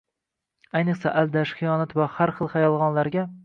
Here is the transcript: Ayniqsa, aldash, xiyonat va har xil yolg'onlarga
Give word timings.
Ayniqsa, 0.79 1.11
aldash, 1.23 1.53
xiyonat 1.61 1.95
va 2.01 2.11
har 2.17 2.35
xil 2.41 2.53
yolg'onlarga 2.67 3.33